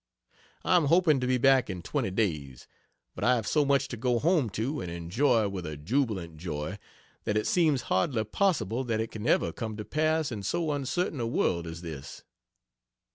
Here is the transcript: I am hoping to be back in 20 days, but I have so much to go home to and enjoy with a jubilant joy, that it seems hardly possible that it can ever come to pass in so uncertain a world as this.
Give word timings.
I 0.63 0.77
am 0.77 0.85
hoping 0.85 1.19
to 1.19 1.27
be 1.27 1.37
back 1.37 1.69
in 1.69 1.83
20 1.83 2.09
days, 2.09 2.65
but 3.13 3.23
I 3.23 3.35
have 3.35 3.45
so 3.45 3.63
much 3.63 3.87
to 3.89 3.95
go 3.97 4.17
home 4.17 4.49
to 4.49 4.81
and 4.81 4.89
enjoy 4.91 5.47
with 5.47 5.63
a 5.67 5.77
jubilant 5.77 6.37
joy, 6.37 6.79
that 7.25 7.37
it 7.37 7.45
seems 7.45 7.83
hardly 7.83 8.23
possible 8.23 8.83
that 8.85 8.99
it 8.99 9.11
can 9.11 9.27
ever 9.27 9.51
come 9.53 9.77
to 9.77 9.85
pass 9.85 10.31
in 10.31 10.41
so 10.41 10.71
uncertain 10.71 11.19
a 11.19 11.27
world 11.27 11.67
as 11.67 11.81
this. 11.83 12.23